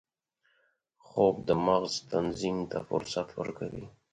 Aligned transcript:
خوب 1.07 1.35
د 1.47 1.49
مغز 1.65 1.93
تنظیم 2.11 2.57
ته 2.71 2.77
فرصت 2.89 3.27
ورکوي 3.39 3.85